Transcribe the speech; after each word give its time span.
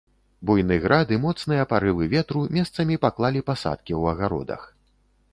Буйны 0.49 0.75
град 0.85 1.11
і 1.17 1.17
моцныя 1.25 1.65
парывы 1.73 2.07
ветру 2.13 2.41
месцамі 2.57 2.95
паклалі 3.03 3.43
пасадкі 3.51 3.93
ў 4.01 4.15
агародах. 4.15 4.61